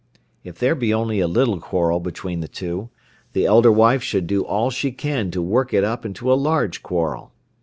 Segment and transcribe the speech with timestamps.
[0.43, 2.89] If there be only a little quarrel between the two,
[3.33, 6.81] the elder wife should do all she can to work it up into a large
[6.81, 7.33] quarrel.